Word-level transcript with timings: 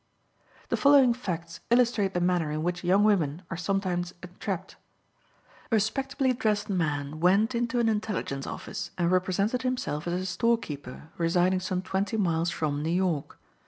The 0.69 0.77
following 0.77 1.13
facts 1.13 1.59
illustrate 1.69 2.15
the 2.15 2.19
manner 2.19 2.49
in 2.51 2.63
which 2.63 2.83
young 2.83 3.03
women 3.03 3.43
are 3.51 3.55
sometimes 3.55 4.15
entrapped. 4.23 4.75
A 5.71 5.75
respectably 5.75 6.33
dressed 6.33 6.71
man 6.71 7.19
went 7.19 7.53
into 7.53 7.77
an 7.77 7.87
intelligence 7.87 8.47
office, 8.47 8.89
and 8.97 9.11
represented 9.11 9.61
himself 9.61 10.07
as 10.07 10.13
a 10.19 10.25
storekeeper 10.25 11.11
residing 11.19 11.59
some 11.59 11.83
twenty 11.83 12.17
miles 12.17 12.49
from 12.49 12.81
New 12.81 12.89
York. 12.89 13.37